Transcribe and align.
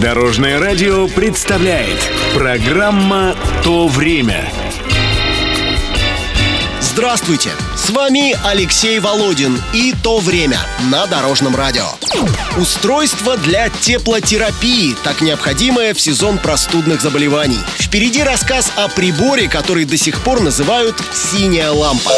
Дорожное 0.00 0.58
радио 0.58 1.08
представляет 1.08 1.98
программа 2.34 3.36
«То 3.62 3.86
время». 3.86 4.50
Здравствуйте! 6.80 7.50
С 7.76 7.90
вами 7.90 8.34
Алексей 8.46 8.98
Володин 8.98 9.60
и 9.74 9.92
«То 10.02 10.18
время» 10.20 10.58
на 10.90 11.06
Дорожном 11.06 11.54
радио. 11.54 11.84
Устройство 12.56 13.36
для 13.36 13.68
теплотерапии, 13.68 14.96
так 15.04 15.20
необходимое 15.20 15.92
в 15.92 16.00
сезон 16.00 16.38
простудных 16.38 17.02
заболеваний. 17.02 17.60
Впереди 17.78 18.22
рассказ 18.22 18.72
о 18.76 18.88
приборе, 18.88 19.48
который 19.48 19.84
до 19.84 19.98
сих 19.98 20.22
пор 20.22 20.40
называют 20.40 20.96
«синяя 21.12 21.72
лампа». 21.72 22.10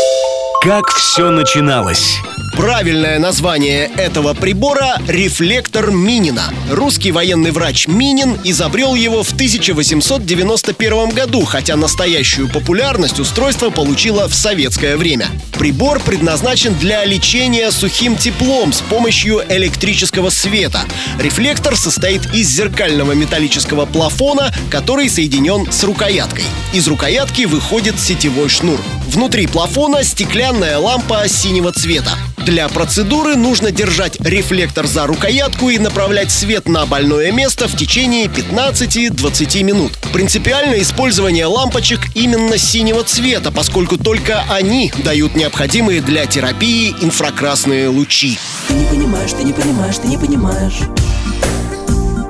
Как 0.63 0.89
все 0.91 1.31
начиналось? 1.31 2.21
Правильное 2.57 3.19
название 3.19 3.91
этого 3.97 4.35
прибора– 4.35 5.01
рефлектор 5.09 5.91
Минина. 5.91 6.53
Русский 6.71 7.11
военный 7.11 7.51
врач 7.51 7.89
Минин 7.89 8.39
изобрел 8.45 8.95
его 8.95 9.23
в 9.23 9.33
1891 9.33 11.09
году, 11.11 11.45
хотя 11.47 11.77
настоящую 11.77 12.49
популярность 12.49 13.19
устройство 13.19 13.71
получило 13.71 14.29
в 14.29 14.35
советское 14.35 14.99
время. 14.99 15.29
Прибор 15.59 15.99
предназначен 16.01 16.75
для 16.75 17.05
лечения 17.07 17.71
сухим 17.71 18.17
теплом 18.17 18.75
с 18.75 18.83
помощью 18.83 19.43
электрического 19.49 20.29
света. 20.29 20.83
Рефлектор 21.19 21.75
состоит 21.75 22.35
из 22.35 22.49
зеркального 22.49 23.13
металлического 23.13 23.87
плафона, 23.87 24.53
который 24.71 25.09
соединен 25.09 25.73
с 25.73 25.83
рукояткой. 25.85 26.45
Из 26.75 26.87
рукоятки 26.87 27.47
выходит 27.47 27.99
сетевой 27.99 28.51
шнур. 28.51 28.81
Внутри 29.07 29.47
плафона 29.47 30.05
стеклянная 30.05 30.79
лампа 30.79 31.27
синего 31.29 31.73
цвета. 31.73 32.13
Для 32.45 32.69
процедуры 32.69 33.37
нужно 33.37 33.71
держать 33.71 34.21
рефлектор 34.21 34.85
за 34.89 35.07
рукоятку 35.07 35.71
и 35.71 35.79
направлять 35.79 36.33
свет 36.33 36.69
на 36.69 36.87
больное 36.87 37.31
место 37.31 37.69
в 37.69 37.77
течение 37.77 38.27
15-20 38.27 39.63
минут. 39.63 39.93
Принципиальное 40.13 40.83
использование 40.83 41.47
лампочек 41.47 42.01
именно 42.17 42.59
синего 42.59 43.05
цвета, 43.05 43.53
поскольку 43.53 43.97
только 43.97 44.43
они 44.51 44.93
дают 45.05 45.37
необходимые 45.37 46.01
для 46.01 46.27
терапии 46.27 46.97
инфракрасные 47.01 47.87
лучи. 47.87 48.37
Ты 48.67 48.75
не 48.75 48.87
понимаешь, 48.87 49.31
ты 49.31 49.45
не 49.45 49.53
понимаешь, 49.53 49.97
ты 49.99 50.09
не 50.09 50.19
понимаешь 50.19 50.81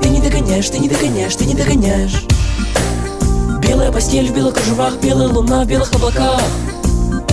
Ты 0.03 0.09
не 0.11 0.21
догоняешь, 0.21 0.69
ты 0.69 0.79
не 0.79 0.89
догоняешь, 0.91 1.37
ты 1.37 1.47
не 1.47 1.55
догоняешь 1.55 2.25
Белая 3.67 3.91
постель 3.91 4.29
в 4.29 4.35
белых 4.35 4.55
кружевах, 4.55 4.97
белая 4.97 5.29
луна 5.29 5.65
в 5.65 5.67
белых 5.67 5.91
облаках 5.95 6.43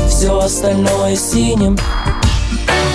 Все 0.08 0.39
остальное 0.39 1.17
синим 1.17 1.77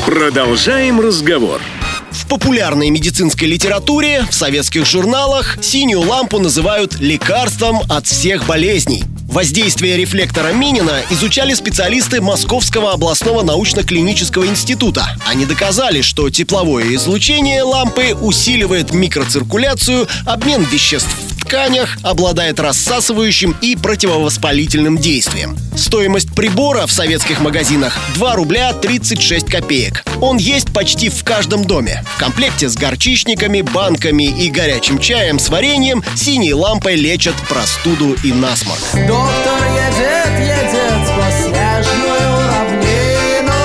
Продолжаем 0.06 1.00
разговор. 1.00 1.62
В 2.10 2.28
популярной 2.28 2.90
медицинской 2.90 3.48
литературе, 3.48 4.26
в 4.30 4.34
советских 4.34 4.84
журналах 4.84 5.56
синюю 5.62 6.02
лампу 6.02 6.38
называют 6.38 7.00
лекарством 7.00 7.80
от 7.88 8.06
всех 8.06 8.44
болезней. 8.46 9.04
Воздействие 9.28 9.96
рефлектора 9.96 10.52
Минина 10.52 11.00
изучали 11.10 11.54
специалисты 11.54 12.20
Московского 12.20 12.92
областного 12.92 13.42
научно-клинического 13.42 14.46
института. 14.46 15.16
Они 15.26 15.46
доказали, 15.46 16.02
что 16.02 16.28
тепловое 16.28 16.94
излучение 16.94 17.62
лампы 17.62 18.14
усиливает 18.14 18.92
микроциркуляцию, 18.92 20.06
обмен 20.26 20.64
веществ 20.64 21.16
в 21.30 21.33
тканях, 21.44 21.98
обладает 22.02 22.58
рассасывающим 22.58 23.56
и 23.60 23.76
противовоспалительным 23.76 24.98
действием. 24.98 25.56
Стоимость 25.76 26.34
прибора 26.34 26.86
в 26.86 26.92
советских 26.92 27.40
магазинах 27.40 27.98
2 28.14 28.34
рубля 28.36 28.72
36 28.72 29.46
копеек. 29.46 30.04
Он 30.20 30.36
есть 30.36 30.72
почти 30.72 31.08
в 31.08 31.22
каждом 31.24 31.64
доме. 31.64 32.04
В 32.16 32.18
комплекте 32.18 32.68
с 32.68 32.76
горчичниками, 32.76 33.60
банками 33.62 34.24
и 34.24 34.50
горячим 34.50 34.98
чаем 34.98 35.38
с 35.38 35.48
вареньем 35.48 36.02
синей 36.16 36.54
лампой 36.54 36.96
лечат 36.96 37.34
простуду 37.48 38.16
и 38.22 38.32
насморк. 38.32 38.80
Доктор 38.92 39.62
едет, 39.74 40.38
едет 40.40 41.08
по 41.16 41.30
снежную 41.30 42.48
равнину 42.48 43.62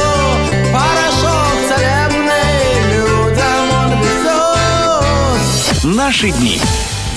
Порошок 0.73 1.53
целебный 1.67 2.61
людям 2.91 3.65
он 3.71 3.91
везет 4.01 5.83
Наши 5.95 6.31
дни. 6.31 6.59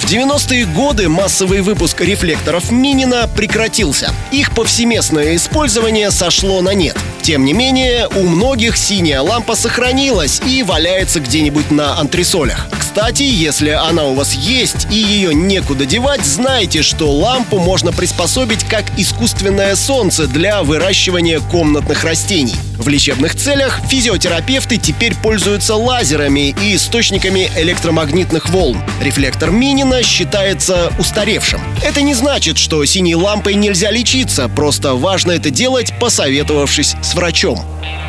В 0.02 0.04
90-е 0.04 0.66
годы 0.66 1.08
массовый 1.08 1.60
выпуск 1.60 2.00
рефлекторов 2.00 2.72
Минина 2.72 3.30
прекратился. 3.36 4.12
Их 4.32 4.52
повсеместное 4.52 5.36
использование 5.36 6.10
сошло 6.10 6.60
на 6.60 6.74
нет. 6.74 6.96
Тем 7.22 7.44
не 7.44 7.52
менее, 7.52 8.08
у 8.08 8.26
многих 8.26 8.76
синяя 8.76 9.20
лампа 9.20 9.54
сохранилась 9.54 10.42
и 10.44 10.64
валяется 10.64 11.20
где-нибудь 11.20 11.70
на 11.70 11.96
антресолях. 12.00 12.66
Кстати, 12.92 13.22
если 13.22 13.70
она 13.70 14.04
у 14.04 14.14
вас 14.14 14.34
есть 14.34 14.88
и 14.90 14.96
ее 14.96 15.32
некуда 15.32 15.86
девать, 15.86 16.26
знайте, 16.26 16.82
что 16.82 17.10
лампу 17.10 17.58
можно 17.58 17.92
приспособить 17.92 18.64
как 18.64 18.84
искусственное 18.98 19.76
солнце 19.76 20.26
для 20.26 20.62
выращивания 20.62 21.38
комнатных 21.38 22.04
растений. 22.04 22.56
В 22.76 22.88
лечебных 22.88 23.36
целях 23.36 23.80
физиотерапевты 23.88 24.76
теперь 24.76 25.14
пользуются 25.14 25.76
лазерами 25.76 26.54
и 26.60 26.74
источниками 26.74 27.48
электромагнитных 27.56 28.50
волн. 28.50 28.76
Рефлектор 29.00 29.50
Минина 29.52 30.02
считается 30.02 30.92
устаревшим. 30.98 31.62
Это 31.82 32.02
не 32.02 32.12
значит, 32.12 32.58
что 32.58 32.84
синей 32.84 33.14
лампой 33.14 33.54
нельзя 33.54 33.90
лечиться, 33.92 34.48
просто 34.48 34.94
важно 34.94 35.30
это 35.30 35.50
делать, 35.50 35.94
посоветовавшись 36.00 36.96
врачом. 37.14 37.58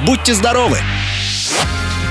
Будьте 0.05 0.33
здоровы! 0.33 0.79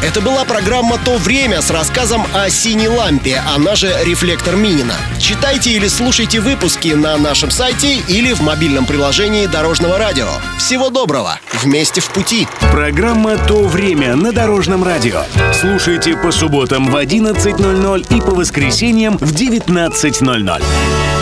Это 0.02 0.20
была 0.20 0.44
программа 0.44 0.98
«То 0.98 1.16
время» 1.16 1.62
с 1.62 1.70
рассказом 1.70 2.26
о 2.34 2.50
синей 2.50 2.88
лампе, 2.88 3.40
она 3.54 3.76
же 3.76 3.94
«Рефлектор 4.04 4.56
Минина». 4.56 4.94
Читайте 5.20 5.70
или 5.70 5.86
слушайте 5.86 6.40
выпуски 6.40 6.88
на 6.88 7.16
нашем 7.16 7.52
сайте 7.52 7.98
или 8.08 8.32
в 8.32 8.40
мобильном 8.40 8.84
приложении 8.84 9.46
Дорожного 9.46 9.98
радио. 9.98 10.26
Всего 10.58 10.90
доброго! 10.90 11.38
Вместе 11.62 12.00
в 12.00 12.10
пути! 12.10 12.48
Программа 12.72 13.36
«То 13.38 13.62
время» 13.62 14.16
на 14.16 14.32
Дорожном 14.32 14.82
радио. 14.82 15.22
Слушайте 15.52 16.16
по 16.16 16.32
субботам 16.32 16.90
в 16.90 16.96
11.00 16.96 18.16
и 18.16 18.20
по 18.20 18.32
воскресеньям 18.32 19.16
в 19.18 19.32
19.00. 19.32 21.21